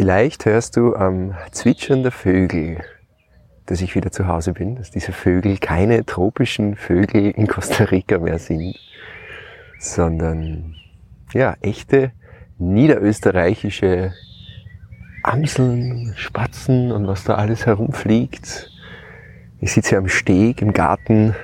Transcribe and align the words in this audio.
Vielleicht 0.00 0.46
hörst 0.46 0.78
du 0.78 0.96
am 0.96 1.34
Zwitschern 1.50 2.02
der 2.02 2.10
Vögel, 2.10 2.78
dass 3.66 3.82
ich 3.82 3.94
wieder 3.94 4.10
zu 4.10 4.26
Hause 4.26 4.54
bin, 4.54 4.76
dass 4.76 4.90
diese 4.90 5.12
Vögel 5.12 5.58
keine 5.58 6.06
tropischen 6.06 6.74
Vögel 6.74 7.30
in 7.32 7.46
Costa 7.46 7.84
Rica 7.84 8.18
mehr 8.18 8.38
sind, 8.38 8.78
sondern 9.78 10.74
ja, 11.34 11.54
echte 11.60 12.12
niederösterreichische 12.56 14.14
Amseln, 15.22 16.14
Spatzen 16.16 16.92
und 16.92 17.06
was 17.06 17.24
da 17.24 17.34
alles 17.34 17.66
herumfliegt. 17.66 18.70
Ich 19.58 19.70
sitze 19.70 19.90
hier 19.90 19.98
am 19.98 20.08
Steg 20.08 20.62
im 20.62 20.72
Garten, 20.72 21.36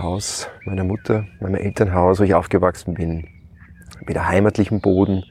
Haus 0.00 0.48
meiner 0.64 0.82
Mutter, 0.82 1.28
meinem 1.38 1.54
Elternhaus, 1.54 2.18
wo 2.18 2.24
ich 2.24 2.34
aufgewachsen 2.34 2.94
bin, 2.94 3.28
wieder 4.04 4.26
heimatlichen 4.26 4.80
Boden 4.80 5.22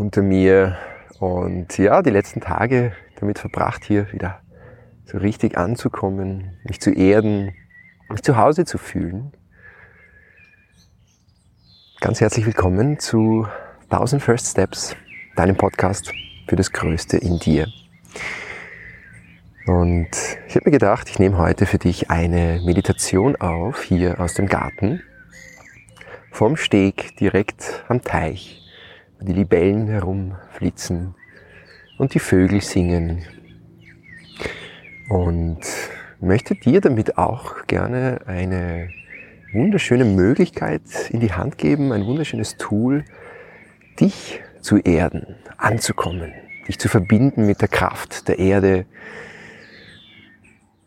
unter 0.00 0.22
mir 0.22 0.78
und 1.18 1.76
ja, 1.76 2.00
die 2.00 2.10
letzten 2.10 2.40
Tage 2.40 2.92
damit 3.20 3.38
verbracht, 3.38 3.84
hier 3.84 4.10
wieder 4.12 4.40
so 5.04 5.18
richtig 5.18 5.58
anzukommen, 5.58 6.58
mich 6.64 6.80
zu 6.80 6.90
erden, 6.90 7.54
mich 8.08 8.22
zu 8.22 8.36
Hause 8.36 8.64
zu 8.64 8.78
fühlen. 8.78 9.32
Ganz 12.00 12.20
herzlich 12.22 12.46
willkommen 12.46 12.98
zu 12.98 13.46
1000 13.90 14.22
First 14.22 14.46
Steps, 14.46 14.96
deinem 15.36 15.56
Podcast 15.56 16.10
für 16.48 16.56
das 16.56 16.72
Größte 16.72 17.18
in 17.18 17.38
dir. 17.38 17.68
Und 19.66 20.08
ich 20.48 20.56
habe 20.56 20.64
mir 20.64 20.72
gedacht, 20.72 21.10
ich 21.10 21.18
nehme 21.18 21.36
heute 21.36 21.66
für 21.66 21.78
dich 21.78 22.10
eine 22.10 22.62
Meditation 22.64 23.36
auf, 23.36 23.82
hier 23.82 24.18
aus 24.18 24.32
dem 24.32 24.46
Garten, 24.46 25.02
vom 26.32 26.56
Steg 26.56 27.16
direkt 27.18 27.84
am 27.88 28.00
Teich 28.00 28.60
die 29.20 29.32
Libellen 29.32 29.86
herumflitzen 29.86 31.14
und 31.98 32.14
die 32.14 32.18
Vögel 32.18 32.60
singen. 32.60 33.22
Und 35.08 35.60
möchte 36.20 36.54
dir 36.54 36.80
damit 36.80 37.18
auch 37.18 37.66
gerne 37.66 38.20
eine 38.26 38.90
wunderschöne 39.52 40.04
Möglichkeit 40.04 40.82
in 41.10 41.20
die 41.20 41.32
Hand 41.32 41.58
geben, 41.58 41.92
ein 41.92 42.06
wunderschönes 42.06 42.56
Tool, 42.56 43.04
dich 43.98 44.40
zu 44.60 44.78
erden, 44.78 45.36
anzukommen, 45.56 46.32
dich 46.68 46.78
zu 46.78 46.88
verbinden 46.88 47.46
mit 47.46 47.60
der 47.60 47.68
Kraft 47.68 48.28
der 48.28 48.38
Erde, 48.38 48.86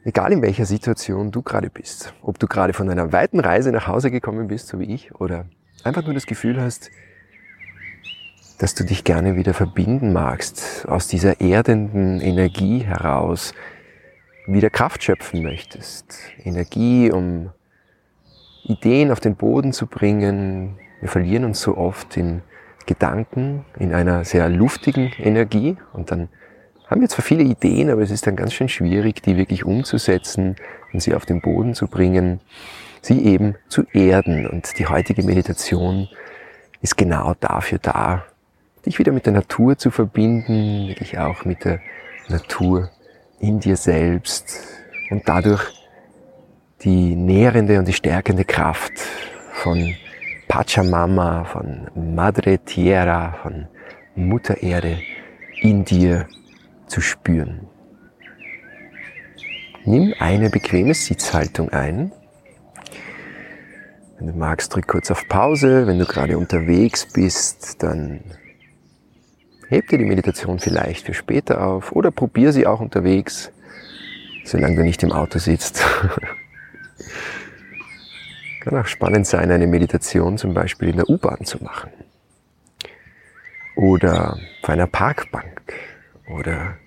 egal 0.06 0.32
in 0.32 0.42
welcher 0.42 0.66
Situation 0.66 1.32
du 1.32 1.42
gerade 1.42 1.70
bist. 1.70 2.14
Ob 2.22 2.40
du 2.40 2.48
gerade 2.48 2.74
von 2.74 2.90
einer 2.90 3.12
weiten 3.12 3.40
Reise 3.40 3.72
nach 3.72 3.88
Hause 3.88 4.12
gekommen 4.12 4.48
bist, 4.48 4.68
so 4.68 4.80
wie 4.80 4.94
ich, 4.94 5.14
oder 5.16 5.46
einfach 5.84 6.04
nur 6.04 6.14
das 6.14 6.26
Gefühl 6.26 6.62
hast, 6.62 6.90
dass 8.58 8.76
du 8.76 8.84
dich 8.84 9.04
gerne 9.04 9.36
wieder 9.36 9.54
verbinden 9.54 10.14
magst, 10.14 10.86
aus 10.88 11.08
dieser 11.08 11.42
erdenden 11.42 12.22
Energie 12.22 12.80
heraus 12.84 13.54
wieder 14.46 14.70
Kraft 14.70 15.04
schöpfen 15.04 15.44
möchtest. 15.44 16.18
Energie, 16.44 17.12
um 17.12 17.52
Ideen 18.64 19.12
auf 19.12 19.20
den 19.20 19.36
Boden 19.36 19.74
zu 19.74 19.88
bringen. 19.88 20.78
Wir 21.00 21.10
verlieren 21.10 21.46
uns 21.46 21.62
so 21.62 21.78
oft 21.78 22.16
in 22.18 22.42
Gedanken, 22.86 23.66
in 23.80 23.94
einer 23.94 24.26
sehr 24.26 24.50
luftigen 24.50 25.12
Energie 25.18 25.78
und 25.94 26.12
dann 26.12 26.30
haben 26.88 27.02
wir 27.02 27.10
zwar 27.10 27.24
viele 27.24 27.44
Ideen, 27.44 27.90
aber 27.90 28.02
es 28.02 28.12
ist 28.12 28.28
dann 28.28 28.36
ganz 28.36 28.54
schön 28.54 28.70
schwierig, 28.70 29.24
die 29.24 29.38
wirklich 29.38 29.66
umzusetzen 29.66 30.58
und 30.92 31.02
sie 31.02 31.16
auf 31.16 31.26
den 31.26 31.42
Boden 31.42 31.74
zu 31.74 31.88
bringen, 31.88 32.40
sie 33.02 33.26
eben 33.26 33.56
zu 33.68 33.84
erden. 33.94 34.46
Und 34.48 34.78
die 34.78 34.86
heutige 34.86 35.24
Meditation 35.24 36.08
ist 36.82 36.98
genau 36.98 37.36
dafür 37.40 37.80
da, 37.80 38.26
dich 38.86 39.00
wieder 39.00 39.12
mit 39.12 39.26
der 39.26 39.34
Natur 39.34 39.78
zu 39.78 39.92
verbinden, 39.92 40.88
wirklich 40.88 41.18
auch 41.20 41.46
mit 41.46 41.66
der 41.66 41.80
Natur 42.28 42.90
in 43.40 43.60
dir 43.60 43.78
selbst 43.78 44.60
und 45.10 45.28
dadurch 45.28 45.64
die 46.82 47.16
nährende 47.16 47.80
und 47.80 47.88
die 47.88 47.94
stärkende 47.94 48.46
Kraft 48.46 48.94
von 49.52 49.96
Pachamama, 50.48 51.46
von 51.46 51.90
Madre 51.96 52.60
Tierra, 52.60 53.34
von 53.42 53.68
Mutter 54.16 54.62
Erde 54.62 55.00
in 55.62 55.86
dir 55.86 56.28
zu 56.88 57.02
spüren. 57.02 57.68
Nimm 59.86 60.14
eine 60.20 60.50
bequeme 60.50 60.94
Sitzhaltung 60.94 61.70
ein. 61.70 62.12
Wenn 64.18 64.28
du 64.28 64.34
magst, 64.34 64.74
drück 64.74 64.88
kurz 64.88 65.12
auf 65.12 65.28
Pause. 65.28 65.88
Wenn 65.88 66.00
du 66.00 66.06
gerade 66.06 66.38
unterwegs 66.38 67.12
bist, 67.12 67.82
dann 67.84 68.22
heb 69.74 69.88
dir 69.88 69.98
die 69.98 70.06
Meditation 70.06 70.60
vielleicht 70.60 71.06
für 71.06 71.14
später 71.14 71.66
auf 71.66 71.92
oder 71.92 72.12
probier 72.12 72.54
sie 72.54 72.68
auch 72.68 72.80
unterwegs, 72.80 73.52
solange 74.46 74.76
du 74.76 74.84
nicht 74.84 75.04
im 75.04 75.12
Auto 75.12 75.40
sitzt. 75.40 75.84
Kann 78.62 78.78
auch 78.78 78.86
spannend 78.86 79.28
sein, 79.28 79.52
eine 79.52 79.68
Meditation 79.68 80.38
zum 80.38 80.54
Beispiel 80.54 80.90
in 80.90 80.98
der 80.98 81.10
U-Bahn 81.10 81.44
zu 81.44 81.62
machen. 81.64 81.92
Oder 83.76 84.38
auf 84.62 84.70
einer 84.70 84.88
Parkbank. 84.88 85.74
Oder 86.30 86.78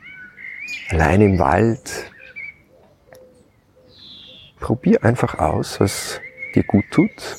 allein 0.89 1.21
im 1.21 1.39
Wald. 1.39 2.11
Probier 4.61 5.05
einfach 5.05 5.39
aus, 5.39 5.81
was 5.81 6.21
dir 6.55 6.63
gut 6.63 6.85
tut. 6.91 7.37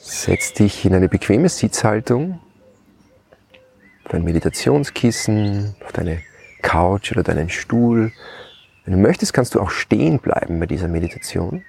Setz 0.00 0.54
dich 0.54 0.86
in 0.86 0.94
eine 0.94 1.08
bequeme 1.08 1.48
Sitzhaltung 1.48 2.40
auf 4.06 4.14
ein 4.14 4.24
Meditationskissen, 4.24 5.74
auf 5.84 5.92
deine 5.92 6.22
Couch 6.62 7.10
oder 7.10 7.24
deinen 7.24 7.48
Stuhl. 7.48 8.12
Wenn 8.84 8.94
du 8.94 9.00
möchtest, 9.00 9.32
kannst 9.32 9.54
du 9.54 9.60
auch 9.60 9.70
stehen 9.70 10.20
bleiben 10.20 10.60
bei 10.60 10.66
dieser 10.66 10.86
Meditation. 10.86 11.64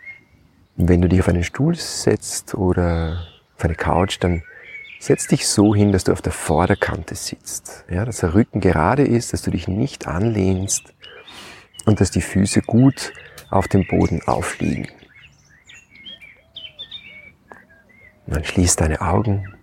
Wenn 0.76 1.02
du 1.02 1.10
dich 1.10 1.20
auf 1.20 1.28
einen 1.28 1.44
Stuhl 1.44 1.76
setzt 1.76 2.54
oder 2.54 3.28
auf 3.56 3.66
eine 3.66 3.74
Couch, 3.74 4.18
dann 4.20 4.44
setz 5.00 5.26
dich 5.28 5.48
so 5.48 5.74
hin, 5.74 5.92
dass 5.92 6.04
du 6.04 6.12
auf 6.12 6.22
der 6.22 6.32
Vorderkante 6.32 7.16
sitzt. 7.16 7.86
Ja, 7.90 8.06
dass 8.06 8.20
der 8.20 8.36
Rücken 8.36 8.62
gerade 8.62 9.04
ist, 9.04 9.34
dass 9.34 9.42
du 9.42 9.50
dich 9.50 9.68
nicht 9.68 10.08
anlehnst 10.08 10.94
und 11.86 12.00
dass 12.02 12.12
die 12.12 12.22
Füße 12.22 12.62
gut 12.62 13.14
auf 13.50 13.68
dem 13.68 13.88
Boden 13.88 14.22
aufliegen. 14.28 14.88
Dann 18.28 18.44
schließ 18.44 18.76
deine 18.76 19.02
Augen 19.02 19.57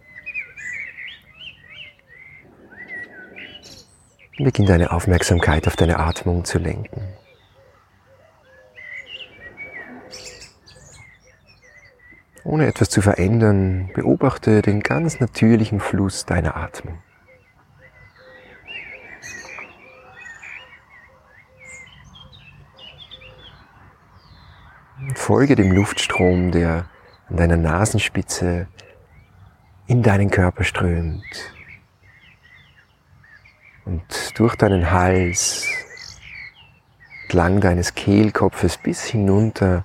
Beginn 4.36 4.66
deine 4.66 4.90
Aufmerksamkeit 4.90 5.68
auf 5.68 5.76
deine 5.76 6.00
Atmung 6.00 6.44
zu 6.44 6.58
lenken. 6.58 7.06
Ohne 12.42 12.66
etwas 12.66 12.90
zu 12.90 13.00
verändern, 13.00 13.90
beobachte 13.94 14.60
den 14.60 14.80
ganz 14.80 15.20
natürlichen 15.20 15.78
Fluss 15.78 16.26
deiner 16.26 16.56
Atmung. 16.56 16.98
Folge 25.14 25.54
dem 25.54 25.70
Luftstrom, 25.70 26.50
der 26.50 26.86
an 27.28 27.36
deiner 27.36 27.56
Nasenspitze 27.56 28.66
in 29.86 30.02
deinen 30.02 30.30
Körper 30.30 30.64
strömt 30.64 31.53
und 33.84 34.02
durch 34.38 34.56
deinen 34.56 34.90
Hals, 34.90 35.66
entlang 37.24 37.60
deines 37.60 37.94
Kehlkopfes 37.94 38.76
bis 38.76 39.04
hinunter 39.04 39.84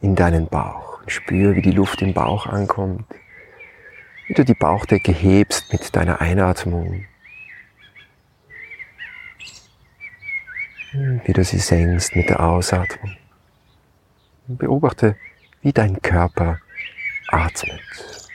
in 0.00 0.16
deinen 0.16 0.48
Bauch. 0.48 1.00
Und 1.00 1.12
spür, 1.12 1.54
wie 1.54 1.62
die 1.62 1.70
Luft 1.70 2.02
im 2.02 2.12
Bauch 2.12 2.46
ankommt, 2.46 3.04
wie 4.26 4.34
du 4.34 4.44
die 4.44 4.54
Bauchdecke 4.54 5.12
hebst 5.12 5.72
mit 5.72 5.94
deiner 5.94 6.20
Einatmung, 6.20 7.06
wie 10.92 11.32
du 11.32 11.44
sie 11.44 11.58
senkst 11.58 12.16
mit 12.16 12.28
der 12.28 12.40
Ausatmung. 12.40 13.16
Und 14.48 14.58
beobachte, 14.58 15.16
wie 15.62 15.72
dein 15.72 16.02
Körper 16.02 16.58
atmet. 17.28 18.27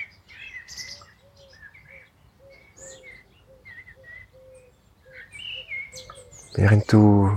Während 6.56 6.92
du 6.92 7.32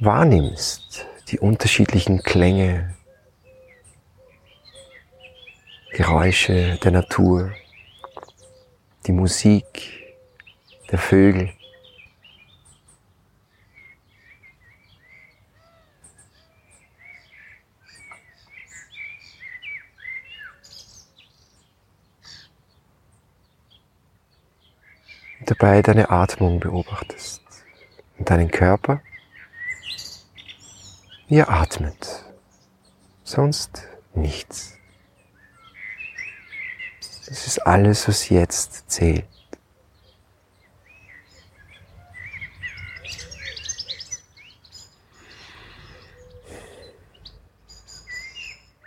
wahrnimmst 0.00 1.06
die 1.28 1.38
unterschiedlichen 1.38 2.22
Klänge, 2.22 2.94
Geräusche 5.92 6.78
der 6.84 6.90
Natur, 6.90 7.52
die 9.06 9.12
Musik 9.12 10.14
der 10.90 10.98
Vögel. 10.98 11.50
dabei 25.48 25.80
deine 25.80 26.10
Atmung 26.10 26.58
beobachtest 26.58 27.45
und 28.18 28.30
deinen 28.30 28.50
Körper, 28.50 29.00
er 31.28 31.50
atmet. 31.50 32.24
Sonst 33.24 33.82
nichts. 34.14 34.74
Das 37.26 37.46
ist 37.46 37.66
alles, 37.66 38.06
was 38.06 38.28
jetzt 38.28 38.88
zählt. 38.88 39.26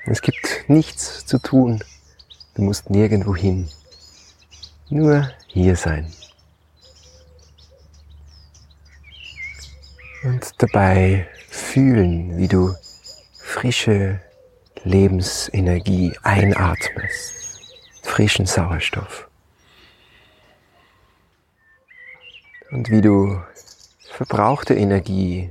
Es 0.06 0.22
gibt 0.22 0.70
nichts 0.70 1.26
zu 1.26 1.38
tun. 1.38 1.84
Du 2.56 2.64
musst 2.64 2.90
nirgendwo 2.90 3.36
hin. 3.36 3.70
Nur 4.90 5.30
hier 5.48 5.76
sein. 5.76 6.12
Und 10.24 10.44
dabei 10.59 11.27
fühlen, 11.50 12.38
wie 12.38 12.47
du 12.47 12.75
frische 13.38 14.19
Lebensenergie 14.83 16.13
einatmest. 16.21 17.73
Frischen 18.03 18.45
Sauerstoff. 18.45 19.27
Und 22.71 22.89
wie 22.91 23.01
du 23.01 23.41
verbrauchte 24.11 24.75
Energie 24.75 25.50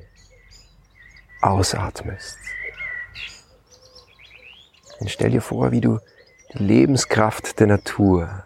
ausatmest. 1.40 2.38
Und 5.00 5.10
stell 5.10 5.30
dir 5.30 5.42
vor, 5.42 5.72
wie 5.72 5.80
du 5.80 5.98
die 6.52 6.62
Lebenskraft 6.62 7.58
der 7.60 7.66
Natur 7.66 8.44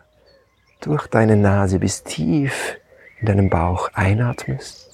durch 0.80 1.06
deine 1.06 1.36
Nase 1.36 1.78
bis 1.78 2.02
tief 2.02 2.78
in 3.20 3.26
deinen 3.26 3.50
Bauch 3.50 3.88
einatmest. 3.94 4.91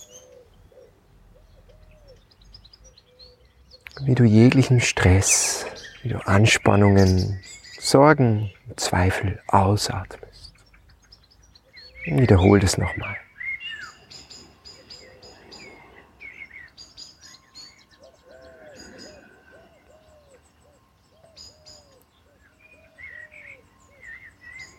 Wie 4.01 4.15
du 4.15 4.25
jeglichen 4.25 4.81
Stress, 4.81 5.67
wie 6.03 6.11
du 6.11 6.19
Anspannungen, 6.27 7.41
Sorgen, 7.81 8.51
Zweifel 8.77 9.41
ausatmest. 9.49 10.53
Wiederhol 12.05 12.61
das 12.61 12.79
nochmal. 12.79 13.17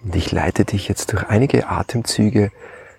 Und 0.04 0.16
ich 0.16 0.32
leite 0.32 0.66
dich 0.66 0.88
jetzt 0.88 1.12
durch 1.12 1.28
einige 1.28 1.68
Atemzüge 1.68 2.52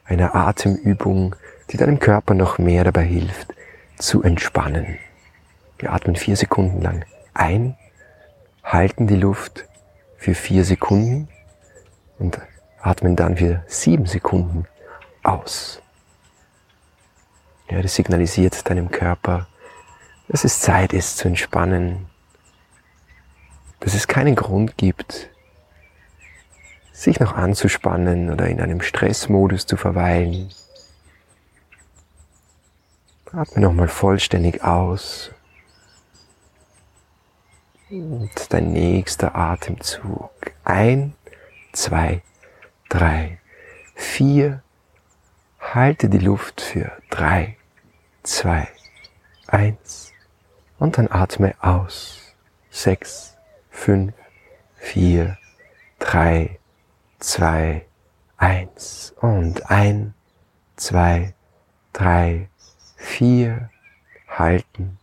einer 0.05 0.35
Atemübung, 0.35 1.35
die 1.71 1.77
deinem 1.79 1.99
Körper 1.99 2.35
noch 2.35 2.59
mehr 2.59 2.85
dabei 2.85 3.05
hilft, 3.05 3.55
zu 3.99 4.23
entspannen. 4.23 4.99
Wir 5.81 5.93
atmen 5.95 6.15
vier 6.15 6.37
Sekunden 6.37 6.83
lang 6.83 7.07
ein, 7.33 7.75
halten 8.63 9.07
die 9.07 9.17
Luft 9.17 9.65
für 10.19 10.35
vier 10.35 10.63
Sekunden 10.63 11.29
und 12.19 12.39
atmen 12.83 13.17
dann 13.17 13.39
für 13.39 13.65
sieben 13.67 14.05
Sekunden 14.05 14.67
aus. 15.23 15.81
Ja, 17.71 17.81
das 17.81 17.95
signalisiert 17.95 18.69
deinem 18.69 18.91
Körper, 18.91 19.49
dass 20.29 20.45
es 20.45 20.61
Zeit 20.61 20.93
ist 20.93 21.17
zu 21.17 21.29
entspannen, 21.29 22.11
dass 23.81 23.95
es 23.95 24.07
keinen 24.07 24.37
Grund 24.37 24.77
gibt, 24.77 25.31
sich 26.93 27.21
noch 27.21 27.33
anzuspannen 27.33 28.31
oder 28.31 28.49
in 28.49 28.61
einem 28.61 28.83
Stressmodus 28.83 29.65
zu 29.65 29.79
verweilen. 29.79 30.51
Atme 33.33 33.63
nochmal 33.63 33.89
vollständig 33.89 34.63
aus. 34.63 35.31
Und 37.91 38.31
dein 38.51 38.73
nächster 38.73 39.35
Atemzug. 39.35 40.31
Ein, 40.63 41.15
zwei, 41.73 42.23
drei, 42.89 43.41
vier. 43.97 44.63
Halte 45.59 46.09
die 46.09 46.19
Luft 46.19 46.61
für 46.61 46.93
drei, 47.11 47.57
zwei, 48.23 48.69
eins. 49.49 50.13
Und 50.79 50.99
dann 50.99 51.09
atme 51.11 51.55
aus. 51.61 52.33
Sechs, 52.71 53.37
fünf, 53.71 54.15
vier, 54.77 55.37
drei, 55.99 56.61
zwei, 57.19 57.87
eins 58.37 59.15
und 59.21 59.69
ein, 59.69 60.15
zwei, 60.77 61.35
drei, 61.93 62.49
vier, 62.97 63.69
halten 64.29 65.00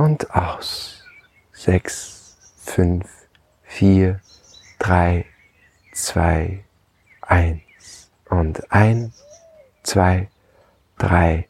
und 0.00 0.34
aus, 0.34 1.04
sechs, 1.52 2.34
fünf, 2.56 3.06
vier, 3.64 4.18
drei, 4.78 5.26
zwei, 5.92 6.64
eins. 7.20 8.10
Und 8.30 8.72
ein, 8.72 9.12
zwei, 9.82 10.30
drei, 10.96 11.48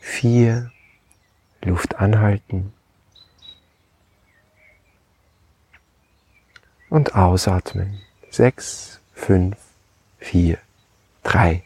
vier, 0.00 0.72
Luft 1.62 1.94
anhalten. 1.94 2.74
Und 6.88 7.14
ausatmen. 7.14 8.00
Sechs, 8.30 9.00
fünf, 9.14 9.56
vier, 10.18 10.58
drei, 11.22 11.62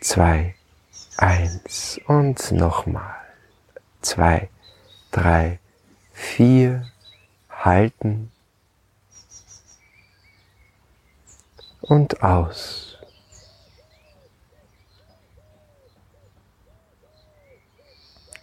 zwei, 0.00 0.54
eins. 1.16 2.00
Und 2.06 2.52
nochmal. 2.52 3.16
Zwei, 4.02 4.48
drei, 5.10 5.58
vier, 6.14 6.90
halten 7.50 8.32
und 11.82 12.22
aus. 12.22 12.96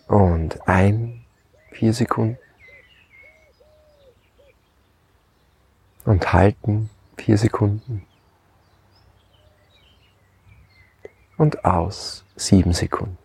Und 0.08 0.68
ein, 0.68 1.26
vier 1.72 1.94
Sekunden. 1.94 2.38
und 6.06 6.34
halten 6.34 6.90
vier 7.18 7.38
Sekunden 7.38 8.06
und 11.38 11.64
aus 11.66 12.26
sieben 12.36 12.74
Sekunden. 12.74 13.21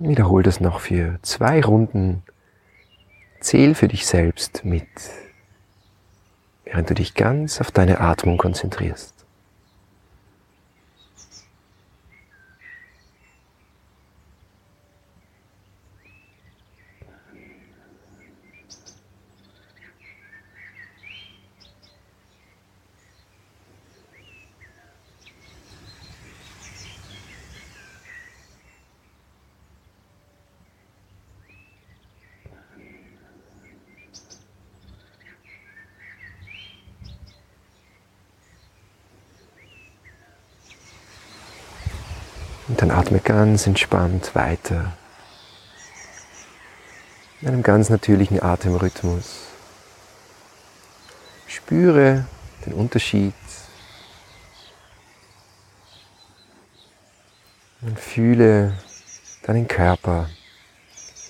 Wiederhol 0.00 0.44
das 0.44 0.60
noch 0.60 0.78
für 0.78 1.18
zwei 1.22 1.60
Runden. 1.60 2.22
Zähl 3.40 3.74
für 3.74 3.88
dich 3.88 4.06
selbst 4.06 4.64
mit, 4.64 4.86
während 6.64 6.90
du 6.90 6.94
dich 6.94 7.14
ganz 7.14 7.60
auf 7.60 7.70
deine 7.70 8.00
Atmung 8.00 8.36
konzentrierst. 8.36 9.17
Und 42.68 42.82
dann 42.82 42.90
atme 42.90 43.18
ganz 43.20 43.66
entspannt 43.66 44.34
weiter. 44.34 44.92
In 47.40 47.48
einem 47.48 47.62
ganz 47.62 47.88
natürlichen 47.88 48.42
Atemrhythmus. 48.42 49.46
Spüre 51.46 52.26
den 52.66 52.74
Unterschied. 52.74 53.32
Und 57.80 57.98
fühle 57.98 58.76
deinen 59.44 59.66
Körper, 59.66 60.28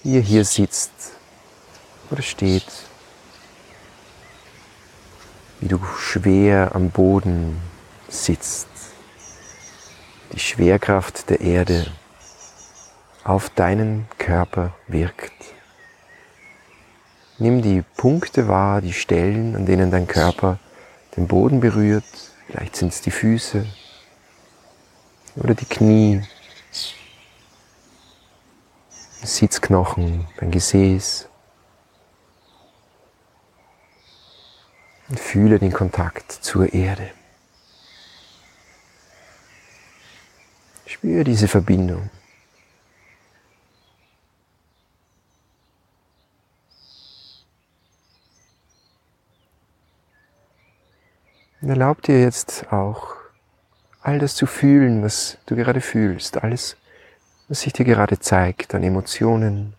wie 0.02 0.16
er 0.16 0.22
hier 0.22 0.44
sitzt 0.44 0.90
oder 2.10 2.22
steht. 2.22 2.66
Wie 5.60 5.68
du 5.68 5.78
schwer 5.98 6.74
am 6.74 6.90
Boden 6.90 7.60
sitzt 8.08 8.77
die 10.32 10.38
Schwerkraft 10.38 11.30
der 11.30 11.40
Erde 11.40 11.86
auf 13.24 13.50
deinen 13.50 14.06
Körper 14.18 14.74
wirkt. 14.86 15.32
Nimm 17.38 17.62
die 17.62 17.82
Punkte 17.96 18.48
wahr, 18.48 18.80
die 18.80 18.92
Stellen, 18.92 19.54
an 19.54 19.64
denen 19.64 19.90
dein 19.90 20.06
Körper 20.06 20.58
den 21.16 21.28
Boden 21.28 21.60
berührt. 21.60 22.04
Vielleicht 22.46 22.76
sind 22.76 22.92
es 22.92 23.00
die 23.00 23.10
Füße 23.10 23.66
oder 25.36 25.54
die 25.54 25.66
Knie, 25.66 26.22
Sitzknochen, 29.22 30.26
dein 30.38 30.50
Gesäß. 30.50 31.28
Und 35.08 35.20
fühle 35.20 35.58
den 35.58 35.72
Kontakt 35.72 36.32
zur 36.32 36.72
Erde. 36.72 37.10
Spüre 40.88 41.22
diese 41.22 41.48
Verbindung. 41.48 42.08
Und 51.60 51.68
erlaub 51.68 52.00
dir 52.00 52.18
jetzt 52.22 52.72
auch 52.72 53.16
all 54.00 54.18
das 54.18 54.34
zu 54.34 54.46
fühlen, 54.46 55.02
was 55.02 55.36
du 55.44 55.56
gerade 55.56 55.82
fühlst, 55.82 56.42
alles, 56.42 56.78
was 57.48 57.60
sich 57.60 57.74
dir 57.74 57.84
gerade 57.84 58.18
zeigt 58.18 58.74
an 58.74 58.82
Emotionen, 58.82 59.74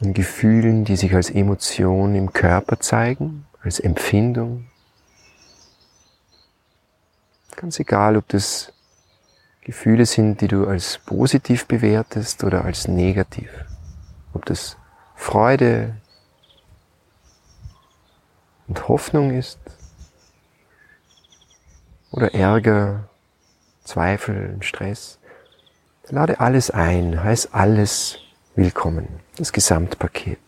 an 0.00 0.12
Gefühlen, 0.12 0.84
die 0.84 0.96
sich 0.96 1.14
als 1.14 1.30
Emotion 1.30 2.14
im 2.14 2.34
Körper 2.34 2.78
zeigen, 2.78 3.46
als 3.62 3.80
Empfindung. 3.80 4.66
Ganz 7.56 7.78
egal, 7.78 8.16
ob 8.16 8.28
das 8.28 8.72
Gefühle 9.60 10.06
sind, 10.06 10.40
die 10.40 10.48
du 10.48 10.66
als 10.66 10.98
positiv 10.98 11.66
bewertest 11.66 12.42
oder 12.44 12.64
als 12.64 12.88
negativ. 12.88 13.50
Ob 14.32 14.44
das 14.46 14.76
Freude, 15.14 15.94
und 18.72 18.88
Hoffnung 18.88 19.36
ist 19.36 19.58
oder 22.10 22.32
Ärger, 22.32 23.10
Zweifel, 23.84 24.56
Stress. 24.60 25.18
Lade 26.08 26.40
alles 26.40 26.70
ein, 26.70 27.22
heiß 27.22 27.52
alles 27.52 28.16
willkommen, 28.54 29.08
das 29.36 29.52
Gesamtpaket. 29.52 30.38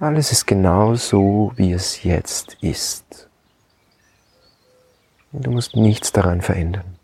Alles 0.00 0.32
ist 0.32 0.46
genau 0.46 0.96
so, 0.96 1.52
wie 1.54 1.72
es 1.72 2.02
jetzt 2.02 2.54
ist. 2.60 3.28
Du 5.32 5.50
musst 5.50 5.76
nichts 5.76 6.12
daran 6.12 6.42
verändern. 6.42 6.96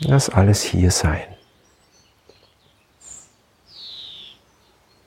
Lass 0.00 0.28
alles 0.28 0.62
hier 0.62 0.90
sein. 0.90 1.32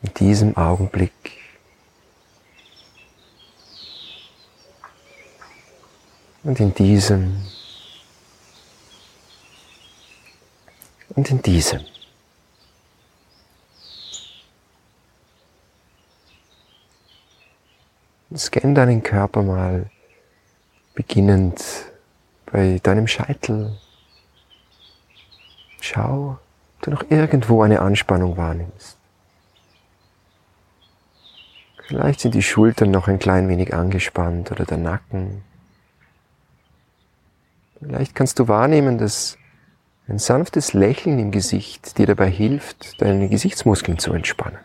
in 0.06 0.14
diesem 0.14 0.58
Augenblick. 0.58 1.12
Und 6.44 6.60
in 6.60 6.74
diesem. 6.74 7.42
Und 11.10 11.32
in 11.32 11.42
diesem. 11.42 11.82
Scan 18.38 18.75
deinen 18.75 19.04
Körper 19.04 19.44
mal, 19.44 19.89
beginnend 20.94 21.63
bei 22.51 22.80
deinem 22.84 23.08
Scheitel. 23.08 23.77
Schau, 25.80 26.39
ob 26.77 26.82
du 26.82 26.92
noch 26.92 27.06
irgendwo 27.10 27.62
eine 27.62 27.80
Anspannung 27.80 28.38
wahrnimmst. 28.38 28.98
Vielleicht 31.88 32.20
sind 32.22 32.34
die 32.34 32.42
Schultern 32.42 32.89
noch 32.89 33.08
ein 33.08 33.20
klein 33.20 33.48
wenig 33.48 33.74
angespannt 33.74 34.51
oder 34.51 34.65
der 34.65 34.77
Nacken. 34.77 35.44
Vielleicht 37.80 38.15
kannst 38.15 38.39
du 38.39 38.48
wahrnehmen, 38.48 38.98
dass 38.98 39.38
ein 40.08 40.18
sanftes 40.18 40.74
Lächeln 40.74 41.20
im 41.20 41.32
Gesicht 41.32 41.98
dir 41.98 42.08
dabei 42.08 42.30
hilft, 42.30 43.01
deine 43.01 43.30
Gesichtsmuskeln 43.30 44.00
zu 44.00 44.13
entspannen. 44.13 44.60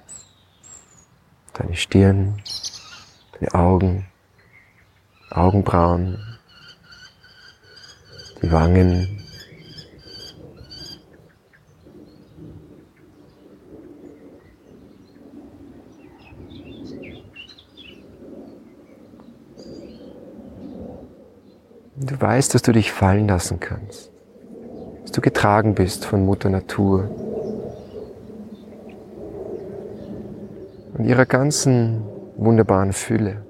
Deine 1.54 1.76
Stirn, 1.76 2.42
deine 3.40 3.54
Augen, 3.54 4.06
Augenbrauen, 5.30 6.18
die 8.42 8.52
Wangen, 8.52 9.16
Du 22.02 22.18
weißt, 22.18 22.54
dass 22.54 22.62
du 22.62 22.72
dich 22.72 22.92
fallen 22.92 23.28
lassen 23.28 23.60
kannst, 23.60 24.10
dass 25.02 25.12
du 25.12 25.20
getragen 25.20 25.74
bist 25.74 26.06
von 26.06 26.24
Mutter 26.24 26.48
Natur. 26.48 27.08
Und 30.94 31.04
ihrer 31.04 31.26
ganzen 31.26 32.02
wunderbaren 32.40 32.92
Fülle. 32.92 33.42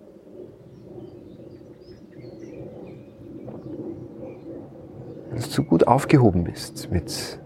Dass 5.35 5.51
du 5.51 5.63
gut 5.63 5.87
aufgehoben 5.87 6.45
bist 6.45 6.91
mit 6.91 7.39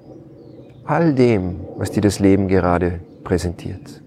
all 0.85 1.15
dem, 1.15 1.61
was 1.77 1.91
dir 1.91 2.01
das 2.01 2.19
Leben 2.19 2.49
gerade 2.49 3.01
präsentiert. 3.23 4.01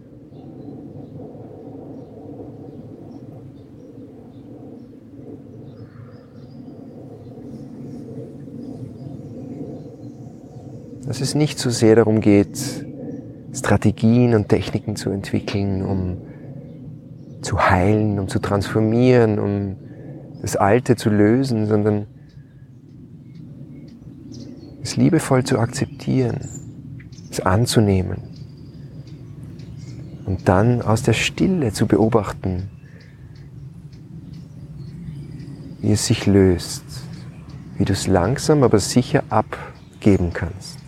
dass 11.07 11.21
es 11.21 11.35
nicht 11.35 11.57
so 11.57 11.69
sehr 11.69 11.95
darum 11.95 12.19
geht, 12.19 12.59
Strategien 13.53 14.35
und 14.35 14.49
Techniken 14.49 14.97
zu 14.97 15.09
entwickeln, 15.09 15.81
um 15.81 16.17
zu 17.41 17.69
heilen, 17.69 18.19
um 18.19 18.27
zu 18.27 18.39
transformieren, 18.39 19.39
um 19.39 19.75
das 20.41 20.55
Alte 20.55 20.95
zu 20.95 21.09
lösen, 21.09 21.67
sondern 21.67 22.07
es 24.81 24.95
liebevoll 24.95 25.43
zu 25.43 25.59
akzeptieren, 25.59 26.47
es 27.29 27.39
anzunehmen 27.39 28.23
und 30.25 30.47
dann 30.47 30.81
aus 30.81 31.03
der 31.03 31.13
Stille 31.13 31.71
zu 31.71 31.87
beobachten, 31.87 32.69
wie 35.79 35.91
es 35.91 36.05
sich 36.05 36.25
löst, 36.25 36.83
wie 37.77 37.85
du 37.85 37.93
es 37.93 38.07
langsam 38.07 38.63
aber 38.63 38.79
sicher 38.79 39.23
abgeben 39.29 40.31
kannst. 40.33 40.79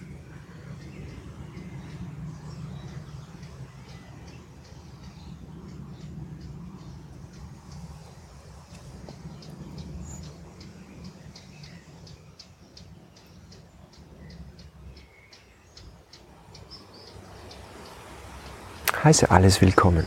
Heiße 19.10 19.32
alles 19.32 19.60
willkommen, 19.60 20.06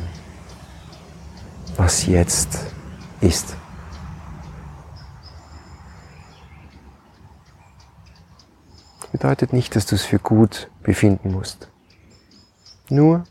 was 1.77 2.07
jetzt 2.07 2.57
ist. 3.21 3.57
Das 9.01 9.11
bedeutet 9.11 9.53
nicht, 9.53 9.75
dass 9.75 9.87
du 9.87 9.97
es 9.97 10.05
für 10.05 10.21
gut 10.21 10.71
befinden 10.85 11.33
musst. 11.33 11.67
Nur, 12.91 13.25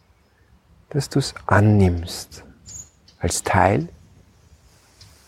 dass 0.89 1.07
du 1.07 1.19
es 1.19 1.35
annimmst 1.45 2.43
als 3.19 3.43
Teil 3.43 3.87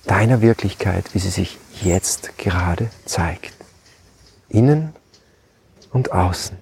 deiner 0.05 0.41
Wirklichkeit, 0.41 1.13
wie 1.13 1.19
sie 1.19 1.29
sich 1.29 1.57
jetzt 1.81 2.37
gerade 2.37 2.89
zeigt. 3.05 3.53
Innen 4.49 4.93
und 5.93 6.11
außen. 6.11 6.57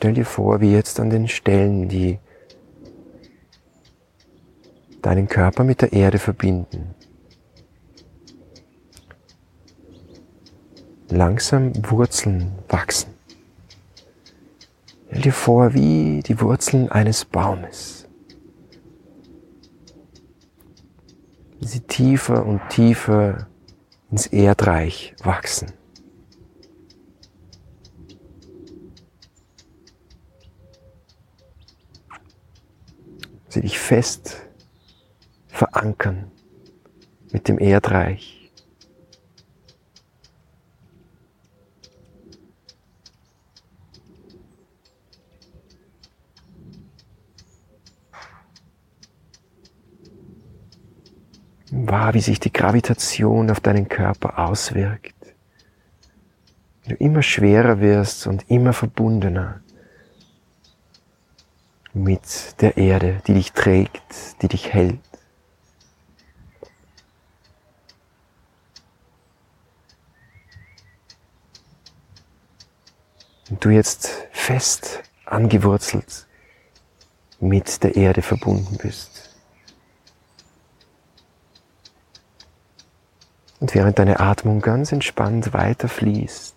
Stell 0.00 0.14
dir 0.14 0.24
vor, 0.24 0.62
wie 0.62 0.72
jetzt 0.72 0.98
an 0.98 1.10
den 1.10 1.28
Stellen, 1.28 1.86
die 1.86 2.18
deinen 5.02 5.28
Körper 5.28 5.62
mit 5.62 5.82
der 5.82 5.92
Erde 5.92 6.18
verbinden, 6.18 6.94
langsam 11.10 11.72
Wurzeln 11.90 12.50
wachsen. 12.70 13.10
Stell 15.08 15.20
dir 15.20 15.32
vor, 15.34 15.74
wie 15.74 16.22
die 16.22 16.40
Wurzeln 16.40 16.90
eines 16.90 17.26
Baumes. 17.26 18.08
Wie 21.58 21.66
sie 21.66 21.80
tiefer 21.80 22.46
und 22.46 22.66
tiefer 22.70 23.48
ins 24.10 24.28
Erdreich 24.28 25.14
wachsen. 25.22 25.74
Sie 33.50 33.62
dich 33.62 33.80
fest 33.80 34.42
verankern 35.48 36.30
mit 37.32 37.48
dem 37.48 37.58
Erdreich. 37.58 38.52
Wahr, 51.72 52.14
wie 52.14 52.20
sich 52.20 52.38
die 52.38 52.52
Gravitation 52.52 53.50
auf 53.50 53.58
deinen 53.58 53.88
Körper 53.88 54.38
auswirkt. 54.38 55.16
Wie 56.84 56.90
du 56.90 56.94
immer 56.94 57.22
schwerer 57.22 57.80
wirst 57.80 58.28
und 58.28 58.48
immer 58.48 58.72
verbundener 58.72 59.60
mit 61.92 62.60
der 62.60 62.76
Erde, 62.76 63.20
die 63.26 63.34
dich 63.34 63.52
trägt, 63.52 64.42
die 64.42 64.48
dich 64.48 64.72
hält. 64.72 65.00
Und 73.50 73.64
du 73.64 73.70
jetzt 73.70 74.06
fest 74.30 75.02
angewurzelt 75.24 76.26
mit 77.40 77.82
der 77.82 77.96
Erde 77.96 78.22
verbunden 78.22 78.76
bist. 78.76 79.36
Und 83.58 83.74
während 83.74 83.98
deine 83.98 84.20
Atmung 84.20 84.60
ganz 84.60 84.92
entspannt 84.92 85.52
weiter 85.52 85.88
fließt, 85.88 86.54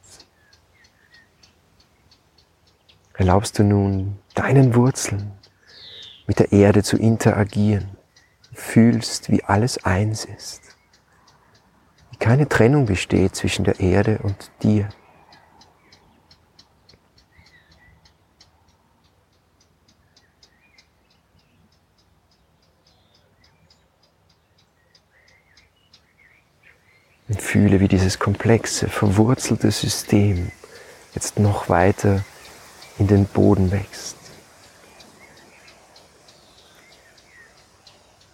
erlaubst 3.16 3.60
du 3.60 3.64
nun 3.64 4.20
deinen 4.34 4.76
Wurzeln 4.76 5.32
mit 6.28 6.40
der 6.40 6.52
Erde 6.52 6.84
zu 6.84 6.98
interagieren, 6.98 7.98
fühlst, 8.54 9.30
wie 9.32 9.44
alles 9.44 9.84
eins 9.86 10.26
ist, 10.26 10.62
wie 12.12 12.18
keine 12.18 12.48
Trennung 12.48 12.86
besteht 12.86 13.36
zwischen 13.36 13.66
der 13.66 13.80
Erde 13.80 14.20
und 14.24 14.52
dir. 14.62 14.90
Und 27.28 27.42
fühle, 27.42 27.80
wie 27.80 27.88
dieses 27.88 28.20
komplexe, 28.20 28.90
verwurzelte 28.90 29.72
System 29.72 30.52
jetzt 31.16 31.40
noch 31.40 31.70
weiter 31.70 32.24
in 33.00 33.08
den 33.08 33.26
Boden 33.26 33.72
wächst. 33.72 34.23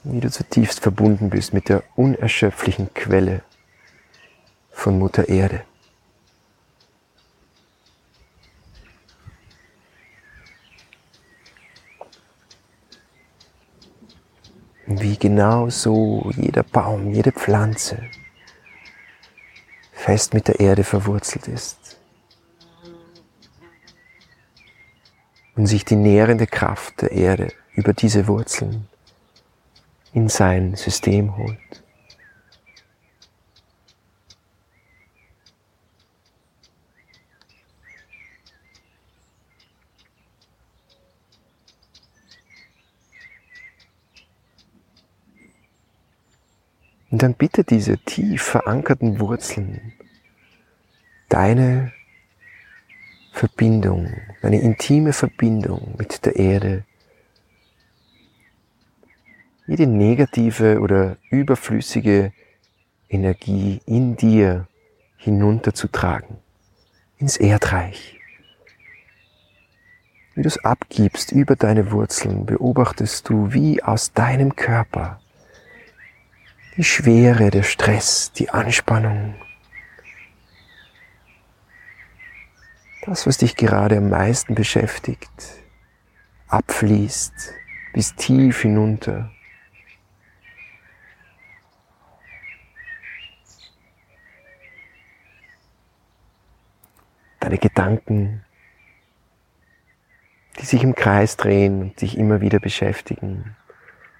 Wie 0.03 0.21
du 0.21 0.31
zutiefst 0.31 0.79
verbunden 0.79 1.29
bist 1.29 1.53
mit 1.53 1.67
der 1.67 1.83
unerschöpflichen 1.95 2.93
Quelle 2.93 3.41
von 4.71 4.97
Mutter 4.97 5.27
Erde. 5.27 5.63
Wie 14.85 15.17
genau 15.17 15.69
so 15.69 16.31
jeder 16.35 16.63
Baum, 16.63 17.13
jede 17.13 17.33
Pflanze 17.33 18.01
fest 19.91 20.33
mit 20.33 20.47
der 20.47 20.61
Erde 20.61 20.85
verwurzelt 20.85 21.49
ist. 21.49 21.97
Und 25.55 25.67
sich 25.67 25.83
die 25.83 25.97
nährende 25.97 26.47
Kraft 26.47 27.01
der 27.01 27.11
Erde 27.11 27.51
über 27.75 27.91
diese 27.91 28.27
Wurzeln 28.27 28.87
in 30.13 30.29
sein 30.29 30.75
System 30.75 31.37
holt. 31.37 31.83
Und 47.11 47.23
dann 47.23 47.33
bitte 47.33 47.63
diese 47.63 47.97
tief 47.97 48.43
verankerten 48.43 49.19
Wurzeln 49.19 49.93
deine 51.27 51.91
Verbindung, 53.31 54.11
deine 54.41 54.61
intime 54.61 55.13
Verbindung 55.13 55.95
mit 55.97 56.25
der 56.25 56.35
Erde, 56.35 56.85
jede 59.69 59.85
negative 59.85 60.79
oder 60.79 61.17
überflüssige 61.29 62.33
Energie 63.07 63.81
in 63.85 64.15
dir 64.15 64.67
hinunterzutragen, 65.17 66.37
ins 67.19 67.37
Erdreich. 67.37 68.19
Wie 70.33 70.41
du 70.41 70.47
es 70.47 70.65
abgibst 70.65 71.31
über 71.31 71.55
deine 71.55 71.91
Wurzeln, 71.91 72.47
beobachtest 72.47 73.29
du, 73.29 73.53
wie 73.53 73.83
aus 73.83 74.11
deinem 74.11 74.55
Körper 74.55 75.21
die 76.75 76.83
Schwere, 76.83 77.51
der 77.51 77.61
Stress, 77.63 78.31
die 78.31 78.49
Anspannung, 78.49 79.35
das, 83.05 83.27
was 83.27 83.37
dich 83.37 83.55
gerade 83.55 83.97
am 83.97 84.09
meisten 84.09 84.55
beschäftigt, 84.55 85.29
abfließt 86.47 87.53
bis 87.93 88.15
tief 88.15 88.61
hinunter. 88.61 89.29
Deine 97.39 97.57
Gedanken, 97.57 98.43
die 100.59 100.65
sich 100.65 100.83
im 100.83 100.95
Kreis 100.95 101.37
drehen 101.37 101.81
und 101.81 102.01
dich 102.01 102.17
immer 102.17 102.41
wieder 102.41 102.59
beschäftigen. 102.59 103.55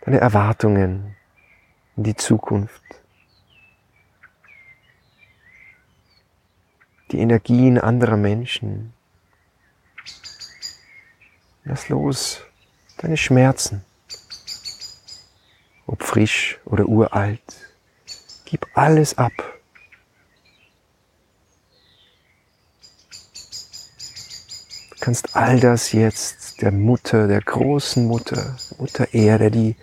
Deine 0.01 0.19
Erwartungen 0.19 1.15
in 1.97 2.03
die 2.03 2.15
Zukunft. 2.15 2.83
die 7.11 7.19
Energien 7.19 7.79
anderer 7.79 8.17
Menschen. 8.17 8.93
Lass 11.63 11.89
los 11.89 12.41
deine 12.97 13.17
Schmerzen, 13.17 13.85
ob 15.85 16.03
frisch 16.03 16.59
oder 16.65 16.85
uralt. 16.85 17.41
Gib 18.45 18.65
alles 18.73 19.17
ab. 19.17 19.58
Kannst 25.09 25.35
all 25.35 25.59
das 25.59 25.91
jetzt 25.91 26.61
der 26.61 26.71
Mutter, 26.71 27.27
der 27.27 27.41
großen 27.41 28.05
Mutter, 28.05 28.55
Mutter 28.77 29.11
Erde, 29.11 29.49
die 29.49 29.75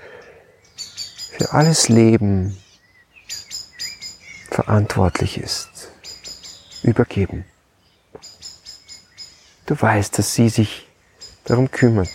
für 1.37 1.53
alles 1.53 1.89
Leben 1.89 2.57
verantwortlich 4.49 5.39
ist 5.39 5.91
übergeben. 6.85 7.45
Du 9.67 9.75
weißt, 9.77 10.17
dass 10.17 10.33
sie 10.33 10.49
sich 10.49 10.87
darum 11.45 11.73
kümmert. 11.73 12.15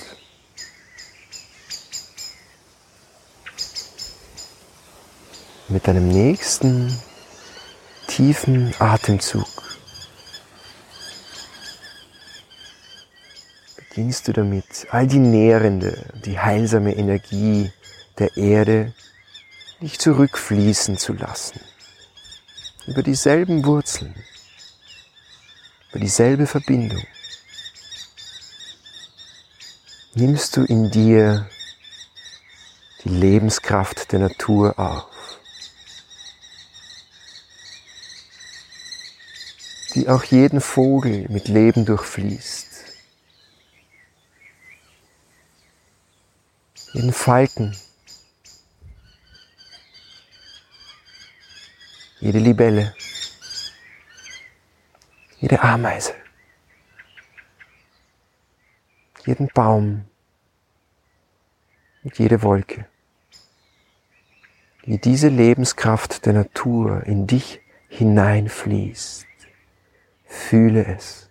Mit 5.68 5.86
deinem 5.86 6.08
nächsten 6.08 6.98
tiefen 8.08 8.74
Atemzug 8.80 9.61
beginnst 14.02 14.28
du 14.28 14.34
damit, 14.34 14.88
all 14.90 15.06
die 15.06 15.20
nährende, 15.20 16.12
die 16.26 16.40
heilsame 16.40 16.96
Energie 16.96 17.72
der 18.18 18.36
Erde 18.36 18.96
dich 19.80 20.00
zurückfließen 20.00 20.98
zu 20.98 21.14
lassen. 21.14 21.60
Über 22.88 23.04
dieselben 23.04 23.64
Wurzeln, 23.64 24.16
über 25.92 26.00
dieselbe 26.00 26.48
Verbindung, 26.48 27.04
nimmst 30.16 30.58
du 30.58 30.64
in 30.64 30.90
dir 30.90 31.48
die 33.04 33.10
Lebenskraft 33.10 34.12
der 34.14 34.18
Natur 34.18 34.80
auf, 34.80 35.38
die 39.94 40.10
auch 40.10 40.24
jeden 40.24 40.60
Vogel 40.60 41.28
mit 41.30 41.48
Leben 41.48 41.86
durchfließt, 41.86 42.72
jeden 46.76 46.81
Falken, 47.14 47.76
jede 52.20 52.40
Libelle, 52.40 52.96
jede 55.40 55.62
Ameise, 55.62 56.14
jeden 59.26 59.48
Baum. 59.48 60.06
Und 62.04 62.18
jede 62.18 62.42
Wolke, 62.42 62.88
wie 64.86 64.98
diese 64.98 65.28
Lebenskraft 65.28 66.26
der 66.26 66.34
Natur 66.34 67.04
in 67.06 67.28
dich 67.28 67.62
hineinfließt. 67.90 69.28
Fühle 70.26 70.86
es. 70.88 71.31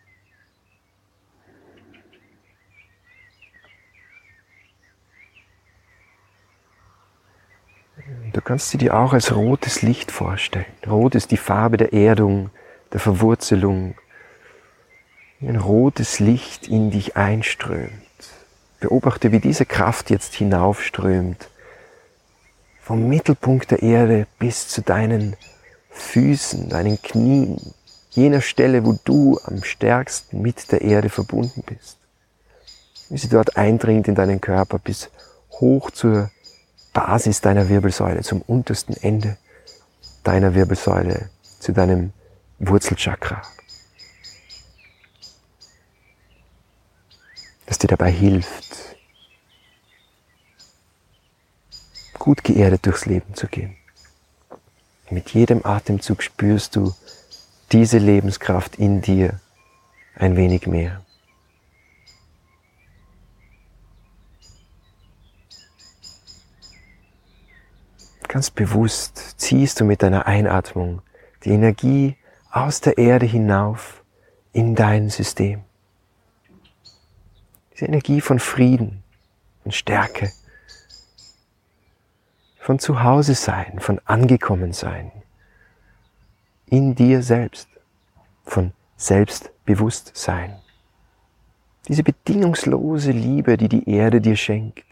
Du 8.33 8.41
kannst 8.41 8.71
sie 8.71 8.79
dir 8.79 8.97
auch 8.97 9.13
als 9.13 9.35
rotes 9.35 9.83
Licht 9.83 10.11
vorstellen. 10.11 10.67
Rot 10.87 11.15
ist 11.15 11.31
die 11.31 11.37
Farbe 11.37 11.77
der 11.77 11.93
Erdung, 11.93 12.51
der 12.93 13.01
Verwurzelung. 13.01 13.97
Ein 15.41 15.57
rotes 15.57 16.21
Licht 16.21 16.69
in 16.69 16.91
dich 16.91 17.17
einströmt. 17.17 17.91
Beobachte, 18.79 19.33
wie 19.33 19.41
diese 19.41 19.67
Kraft 19.67 20.11
jetzt 20.11 20.35
hinaufströmt. 20.35 21.49
Vom 22.81 23.09
Mittelpunkt 23.09 23.71
der 23.71 23.83
Erde 23.83 24.27
bis 24.39 24.69
zu 24.69 24.83
deinen 24.83 25.37
Füßen, 25.91 26.69
deinen 26.69 27.01
Knien. 27.03 27.75
Jener 28.11 28.41
Stelle, 28.41 28.85
wo 28.85 28.99
du 29.05 29.39
am 29.45 29.63
stärksten 29.63 30.41
mit 30.41 30.73
der 30.73 30.83
Erde 30.83 31.11
verbunden 31.11 31.63
bist. 31.65 31.99
Wie 33.09 33.19
sie 33.19 33.29
dort 33.29 33.57
eindringt 33.57 34.09
in 34.09 34.15
deinen 34.15 34.41
Körper 34.41 34.79
bis 34.79 35.11
hoch 35.53 35.91
zur 35.91 36.31
Basis 36.93 37.41
deiner 37.41 37.69
Wirbelsäule, 37.69 38.23
zum 38.23 38.43
untersten 38.43 38.95
Ende 38.95 39.37
deiner 40.25 40.55
Wirbelsäule, 40.55 41.31
zu 41.61 41.73
deinem 41.73 42.13
Wurzelchakra. 42.59 43.43
Das 47.67 47.79
dir 47.79 47.87
dabei 47.87 48.11
hilft, 48.11 48.97
gut 52.19 52.45
geerdet 52.45 52.85
durchs 52.85 53.07
Leben 53.07 53.35
zu 53.35 53.47
gehen. 53.47 53.77
Mit 55.11 55.31
jedem 55.31 55.65
Atemzug 55.65 56.23
spürst 56.23 56.77
du 56.77 56.95
diese 57.73 57.99
Lebenskraft 57.99 58.77
in 58.77 59.01
dir 59.01 59.41
ein 60.17 60.37
wenig 60.37 60.67
mehr. 60.67 61.03
Ganz 68.31 68.49
bewusst 68.49 69.41
ziehst 69.41 69.81
du 69.81 69.85
mit 69.85 70.05
deiner 70.05 70.29
Einatmung 70.29 71.03
die 71.43 71.51
Energie 71.51 72.17
aus 72.53 72.81
der 72.81 72.97
Erde 72.97 73.27
hinauf 73.27 74.05
in 74.53 74.77
dein 74.77 75.11
System. 75.11 75.65
Diese 77.73 77.87
Energie 77.87 78.21
von 78.21 78.39
Frieden, 78.39 79.03
von 79.65 79.73
Stärke, 79.73 80.31
von 82.61 82.79
Zuhause 82.79 83.35
sein, 83.35 83.81
von 83.81 84.01
angekommen 84.05 84.73
sein, 84.73 85.11
in 86.67 86.95
dir 86.95 87.25
selbst, 87.25 87.69
von 88.45 88.73
Selbstbewusstsein. 88.97 90.57
Diese 91.89 92.05
bedingungslose 92.05 93.11
Liebe, 93.11 93.57
die 93.57 93.69
die 93.69 93.91
Erde 93.91 94.21
dir 94.21 94.37
schenkt, 94.37 94.85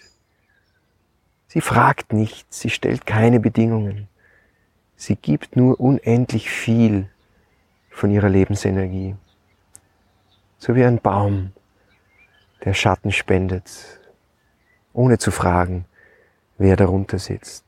Sie 1.48 1.62
fragt 1.62 2.12
nicht, 2.12 2.52
sie 2.52 2.68
stellt 2.68 3.06
keine 3.06 3.40
Bedingungen. 3.40 4.06
Sie 4.96 5.16
gibt 5.16 5.56
nur 5.56 5.80
unendlich 5.80 6.50
viel 6.50 7.08
von 7.88 8.10
ihrer 8.10 8.28
Lebensenergie. 8.28 9.16
So 10.58 10.74
wie 10.74 10.84
ein 10.84 11.00
Baum, 11.00 11.52
der 12.64 12.74
Schatten 12.74 13.12
spendet, 13.12 13.98
ohne 14.92 15.16
zu 15.16 15.30
fragen, 15.30 15.86
wer 16.58 16.76
darunter 16.76 17.18
sitzt. 17.18 17.64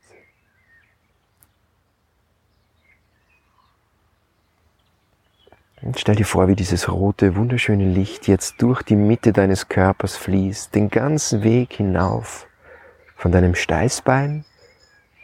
Und 5.81 5.99
stell 5.99 6.15
dir 6.15 6.25
vor, 6.25 6.47
wie 6.47 6.55
dieses 6.55 6.91
rote, 6.91 7.35
wunderschöne 7.35 7.85
Licht 7.85 8.27
jetzt 8.27 8.61
durch 8.61 8.83
die 8.83 8.95
Mitte 8.95 9.33
deines 9.33 9.67
Körpers 9.69 10.15
fließt, 10.17 10.75
den 10.75 10.91
ganzen 10.91 11.41
Weg 11.41 11.73
hinauf 11.73 12.45
von 13.21 13.31
deinem 13.31 13.53
Steißbein, 13.53 14.45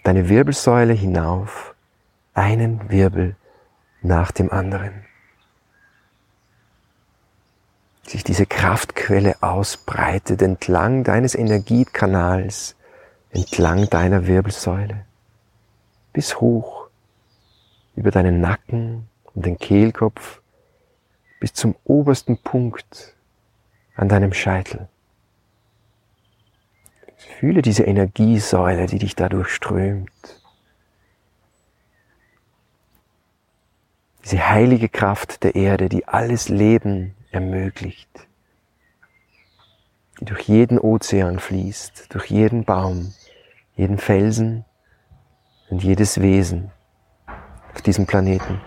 deine 0.03 0.29
Wirbelsäule 0.29 0.93
hinauf, 0.93 1.73
einen 2.35 2.91
Wirbel 2.91 3.35
nach 4.03 4.31
dem 4.31 4.51
anderen. 4.51 5.03
Sich 8.03 8.23
diese 8.23 8.45
Kraftquelle 8.45 9.37
ausbreitet 9.41 10.43
entlang 10.43 11.03
deines 11.05 11.33
Energiekanals, 11.33 12.75
entlang 13.31 13.89
deiner 13.89 14.27
Wirbelsäule, 14.27 15.03
bis 16.13 16.39
hoch 16.39 16.89
über 17.95 18.11
deinen 18.11 18.39
Nacken 18.39 19.09
und 19.33 19.43
den 19.47 19.57
Kehlkopf, 19.57 20.39
bis 21.39 21.51
zum 21.53 21.73
obersten 21.83 22.37
Punkt 22.37 23.15
an 23.95 24.07
deinem 24.07 24.33
Scheitel. 24.33 24.87
Fühle 27.17 27.61
diese 27.61 27.83
Energiesäule, 27.83 28.85
die 28.85 28.99
dich 28.99 29.15
dadurch 29.15 29.49
strömt. 29.49 30.11
Diese 34.23 34.49
heilige 34.49 34.89
Kraft 34.89 35.43
der 35.43 35.55
Erde, 35.55 35.89
die 35.89 36.07
alles 36.07 36.49
Leben 36.49 37.15
ermöglicht. 37.31 38.09
Die 40.19 40.25
durch 40.25 40.41
jeden 40.41 40.79
Ozean 40.79 41.39
fließt, 41.39 42.13
durch 42.13 42.25
jeden 42.25 42.65
Baum, 42.65 43.13
jeden 43.75 43.97
Felsen 43.97 44.65
und 45.69 45.83
jedes 45.83 46.21
Wesen 46.21 46.71
auf 47.73 47.81
diesem 47.81 48.05
Planeten. 48.05 48.59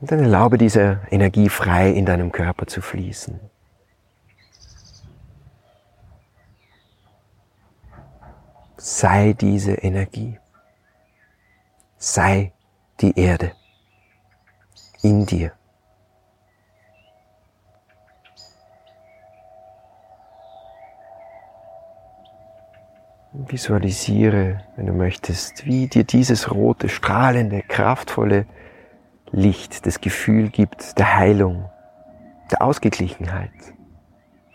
Und 0.00 0.10
dann 0.10 0.20
erlaube 0.20 0.58
dieser 0.58 1.00
Energie 1.10 1.48
frei 1.48 1.90
in 1.90 2.06
deinem 2.06 2.32
Körper 2.32 2.66
zu 2.66 2.80
fließen. 2.80 3.40
Sei 8.76 9.32
diese 9.32 9.72
Energie. 9.72 10.38
Sei 11.96 12.52
die 13.00 13.18
Erde 13.18 13.52
in 15.02 15.26
dir. 15.26 15.52
Visualisiere, 23.32 24.64
wenn 24.76 24.86
du 24.86 24.92
möchtest, 24.92 25.66
wie 25.66 25.88
dir 25.88 26.04
dieses 26.04 26.50
rote, 26.50 26.88
strahlende, 26.88 27.62
kraftvolle 27.62 28.46
Licht 29.30 29.84
das 29.86 30.00
Gefühl 30.00 30.48
gibt 30.48 30.98
der 30.98 31.16
Heilung, 31.16 31.70
der 32.50 32.62
Ausgeglichenheit, 32.62 33.50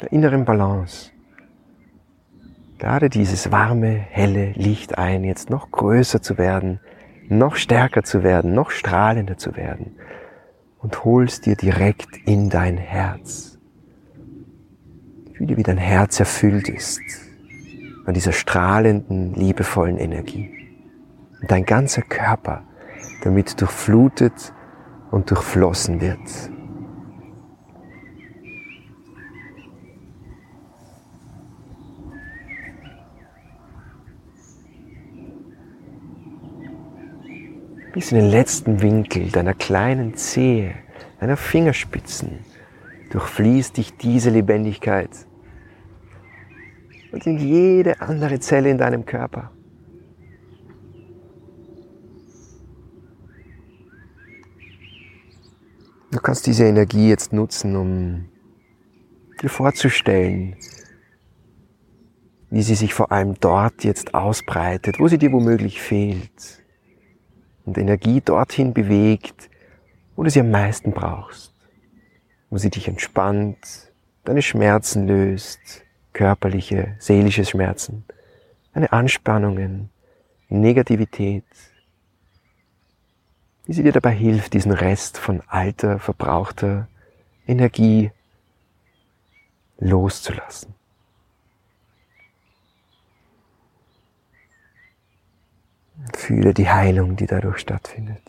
der 0.02 0.12
inneren 0.12 0.46
Balance. 0.46 1.12
Lade 2.82 3.12
dieses 3.12 3.52
warme, 3.52 3.92
helle 3.92 4.54
Licht 4.54 4.98
ein, 4.98 5.24
jetzt 5.24 5.52
noch 5.52 5.70
größer 5.70 6.24
zu 6.24 6.40
werden, 6.40 6.80
noch 7.30 7.56
stärker 7.56 8.02
zu 8.02 8.24
werden, 8.24 8.56
noch 8.56 8.72
strahlender 8.72 9.38
zu 9.38 9.56
werden 9.56 9.98
und 10.80 11.06
holst 11.06 11.46
dir 11.46 11.56
direkt 11.56 12.18
in 12.26 12.50
dein 12.50 12.78
Herz. 12.78 13.60
Fühle, 15.34 15.58
wie 15.58 15.64
dein 15.64 15.78
Herz 15.78 16.20
erfüllt 16.20 16.70
ist 16.70 17.02
von 18.04 18.16
dieser 18.16 18.32
strahlenden, 18.32 19.36
liebevollen 19.36 19.98
Energie. 19.98 20.50
Und 21.40 21.52
dein 21.52 21.66
ganzer 21.66 22.02
Körper 22.02 22.64
damit 23.24 23.62
durchflutet 23.62 24.54
und 25.12 25.30
durchflossen 25.30 26.02
wird. 26.02 26.20
Bis 37.94 38.12
in 38.12 38.20
den 38.20 38.30
letzten 38.30 38.82
Winkel 38.82 39.30
deiner 39.32 39.54
kleinen 39.54 40.16
Zehe, 40.16 40.76
deiner 41.20 41.38
Fingerspitzen 41.38 42.40
durchfließt 43.12 43.76
dich 43.76 43.96
diese 43.98 44.30
Lebendigkeit 44.30 45.10
und 47.12 47.28
in 47.28 47.38
jede 47.38 48.00
andere 48.00 48.40
Zelle 48.40 48.70
in 48.70 48.78
deinem 48.78 49.06
Körper. 49.06 49.52
Du 56.12 56.20
kannst 56.20 56.48
diese 56.48 56.66
Energie 56.66 57.10
jetzt 57.10 57.34
nutzen, 57.34 57.76
um 57.76 58.26
dir 59.42 59.50
vorzustellen, 59.50 60.56
wie 62.50 62.62
sie 62.62 62.76
sich 62.76 62.94
vor 62.94 63.12
allem 63.12 63.36
dort 63.40 63.84
jetzt 63.84 64.14
ausbreitet, 64.14 65.00
wo 65.00 65.08
sie 65.08 65.18
dir 65.18 65.32
womöglich 65.32 65.82
fehlt 65.82 66.61
und 67.72 67.78
Energie 67.78 68.20
dorthin 68.20 68.74
bewegt, 68.74 69.50
wo 70.18 70.24
du 70.24 70.30
sie 70.30 70.42
am 70.42 70.52
meisten 70.52 70.92
brauchst, 70.92 71.54
wo 72.50 72.58
sie 72.58 72.70
dich 72.70 72.90
entspannt, 72.90 73.94
deine 74.26 74.42
Schmerzen 74.42 75.08
löst, 75.08 75.86
körperliche, 76.12 76.98
seelische 77.00 77.46
Schmerzen, 77.46 78.04
deine 78.74 78.92
Anspannungen, 78.92 79.90
Negativität, 80.50 81.46
wie 83.66 83.74
sie 83.74 83.84
dir 83.84 83.94
dabei 83.94 84.12
hilft, 84.12 84.52
diesen 84.52 84.74
Rest 84.74 85.18
von 85.18 85.42
alter, 85.48 85.98
verbrauchter 85.98 86.90
Energie 87.48 88.12
loszulassen. 89.80 90.76
Fühle 96.16 96.54
die 96.54 96.70
Heilung, 96.70 97.16
die 97.16 97.28
dadurch 97.28 97.60
stattfindet. 97.60 98.24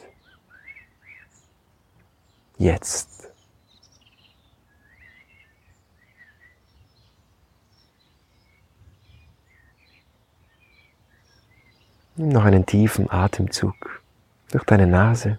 Jetzt. 2.59 3.33
Nimm 12.15 12.29
noch 12.29 12.45
einen 12.45 12.67
tiefen 12.67 13.11
Atemzug 13.11 14.03
durch 14.51 14.65
deine 14.65 14.87
Nase. 14.87 15.39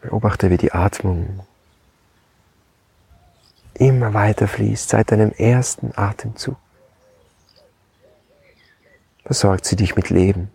Beobachte, 0.00 0.50
wie 0.50 0.56
die 0.56 0.72
Atmung 0.72 1.46
immer 3.76 4.14
weiter 4.14 4.48
fließt 4.48 4.88
seit 4.88 5.10
deinem 5.10 5.32
ersten 5.32 5.92
Atemzug. 5.96 6.56
Versorgt 9.24 9.64
sie 9.64 9.76
dich 9.76 9.96
mit 9.96 10.10
Leben. 10.10 10.50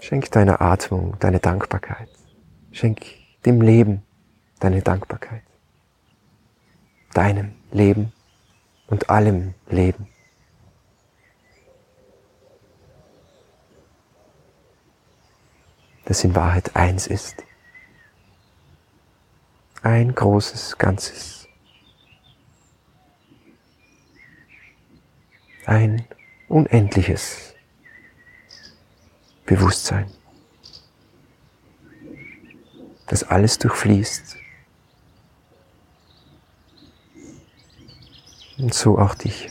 Schenk 0.00 0.30
deiner 0.30 0.60
Atmung 0.60 1.16
deine 1.20 1.40
Dankbarkeit. 1.40 2.08
Schenk 2.72 3.02
dem 3.44 3.60
Leben 3.60 4.02
deine 4.60 4.82
Dankbarkeit. 4.82 5.42
Deinem 7.14 7.54
Leben 7.70 8.12
und 8.86 9.10
allem 9.10 9.54
Leben. 9.68 10.08
Das 16.04 16.24
in 16.24 16.34
Wahrheit 16.34 16.74
eins 16.74 17.06
ist 17.06 17.44
ein 19.82 20.14
großes 20.14 20.78
Ganzes. 20.78 21.48
Ein 25.66 26.04
unendliches 26.48 27.54
Bewusstsein, 29.44 30.10
das 33.06 33.24
alles 33.24 33.58
durchfließt. 33.58 34.36
Und 38.58 38.74
so 38.74 38.98
auch 38.98 39.14
dich. 39.14 39.50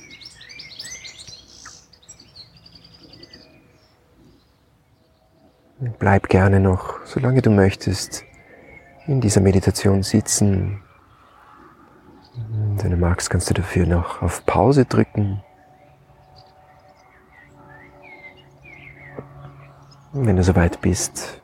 Bleib 5.97 6.29
gerne 6.29 6.59
noch, 6.59 7.03
solange 7.05 7.41
du 7.41 7.49
möchtest, 7.49 8.23
in 9.07 9.21
dieser 9.21 9.41
Meditation 9.41 10.03
sitzen. 10.03 10.81
Wenn 12.77 12.91
du 12.91 12.97
magst, 12.97 13.29
kannst 13.29 13.49
du 13.49 13.53
dafür 13.53 13.85
noch 13.85 14.21
auf 14.21 14.45
Pause 14.45 14.85
drücken. 14.85 15.43
Wenn 20.13 20.35
du 20.35 20.43
soweit 20.43 20.81
bist, 20.81 21.41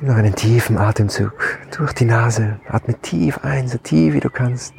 noch 0.00 0.16
einen 0.16 0.34
tiefen 0.34 0.78
Atemzug 0.78 1.58
durch 1.76 1.92
die 1.92 2.06
Nase. 2.06 2.58
Atme 2.68 2.94
tief 2.94 3.38
ein, 3.44 3.68
so 3.68 3.78
tief 3.78 4.14
wie 4.14 4.20
du 4.20 4.30
kannst. 4.30 4.74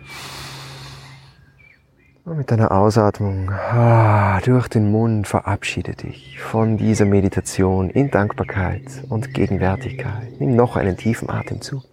Und 2.24 2.38
mit 2.38 2.52
deiner 2.52 2.72
Ausatmung 2.72 3.50
ah, 3.50 4.40
durch 4.42 4.68
den 4.68 4.92
Mund 4.92 5.28
verabschiede 5.28 5.96
dich 5.96 6.40
von 6.40 6.78
dieser 6.78 7.06
Meditation 7.06 7.90
in 7.90 8.12
Dankbarkeit 8.12 8.84
und 9.10 9.34
Gegenwärtigkeit. 9.34 10.40
Nimm 10.40 10.56
noch 10.56 10.76
einen 10.76 10.98
tiefen 10.98 11.32
Atemzug. 11.32 11.84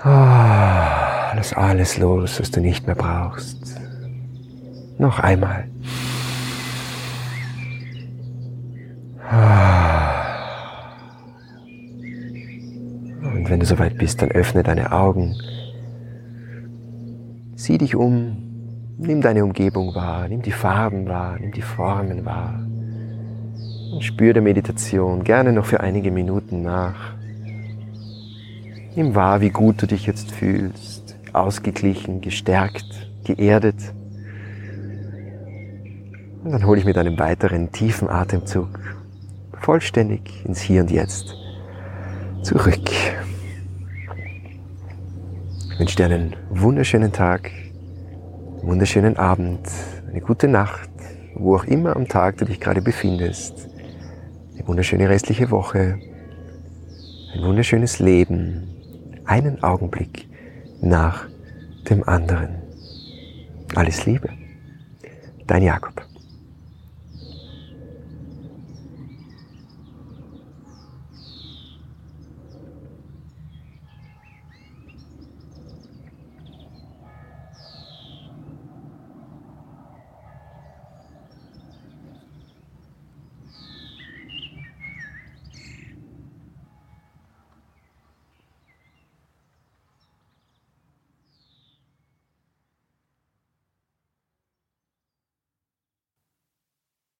Ah, 0.00 1.32
lass 1.36 1.52
alles 1.52 1.98
los, 1.98 2.40
was 2.40 2.50
du 2.50 2.60
nicht 2.60 2.88
mehr 2.88 2.96
brauchst. 2.96 3.80
Noch 4.98 5.20
einmal. 5.20 5.68
Ah. 9.30 10.16
Und 13.22 13.48
wenn 13.48 13.60
du 13.60 13.66
soweit 13.66 13.96
bist, 13.98 14.20
dann 14.20 14.32
öffne 14.32 14.64
deine 14.64 14.90
Augen. 14.90 15.36
Sieh 17.70 17.78
dich 17.78 17.94
um, 17.94 18.36
nimm 18.98 19.20
deine 19.20 19.44
Umgebung 19.44 19.94
wahr, 19.94 20.26
nimm 20.26 20.42
die 20.42 20.50
Farben 20.50 21.06
wahr, 21.06 21.36
nimm 21.38 21.52
die 21.52 21.62
Formen 21.62 22.24
wahr. 22.24 22.66
Und 23.92 24.02
spür 24.02 24.32
der 24.32 24.42
Meditation 24.42 25.22
gerne 25.22 25.52
noch 25.52 25.66
für 25.66 25.78
einige 25.78 26.10
Minuten 26.10 26.62
nach. 26.62 27.14
Nimm 28.96 29.14
wahr, 29.14 29.40
wie 29.40 29.50
gut 29.50 29.80
du 29.80 29.86
dich 29.86 30.04
jetzt 30.04 30.32
fühlst, 30.32 31.14
ausgeglichen, 31.32 32.20
gestärkt, 32.20 33.08
geerdet. 33.22 33.94
Und 36.42 36.50
dann 36.50 36.66
hole 36.66 36.80
ich 36.80 36.86
mit 36.86 36.98
einem 36.98 37.20
weiteren 37.20 37.70
tiefen 37.70 38.10
Atemzug 38.10 38.80
vollständig 39.60 40.44
ins 40.44 40.60
Hier 40.60 40.80
und 40.80 40.90
Jetzt 40.90 41.36
zurück. 42.42 42.90
Wünsche 45.80 45.96
dir 45.96 46.04
einen 46.04 46.36
wunderschönen 46.50 47.10
Tag, 47.10 47.50
einen 47.50 48.68
wunderschönen 48.68 49.16
Abend, 49.16 49.66
eine 50.10 50.20
gute 50.20 50.46
Nacht, 50.46 50.90
wo 51.34 51.56
auch 51.56 51.64
immer 51.64 51.96
am 51.96 52.06
Tag 52.06 52.36
du 52.36 52.44
dich 52.44 52.60
gerade 52.60 52.82
befindest. 52.82 53.66
Eine 54.52 54.68
wunderschöne 54.68 55.08
restliche 55.08 55.50
Woche, 55.50 55.98
ein 57.34 57.42
wunderschönes 57.42 57.98
Leben, 57.98 58.68
einen 59.24 59.62
Augenblick 59.62 60.28
nach 60.82 61.26
dem 61.88 62.06
anderen. 62.06 62.56
Alles 63.74 64.04
Liebe, 64.04 64.28
dein 65.46 65.62
Jakob. 65.62 66.09